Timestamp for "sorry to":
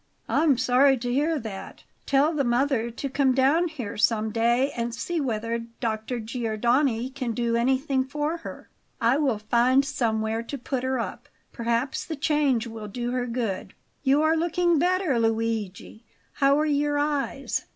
0.57-1.13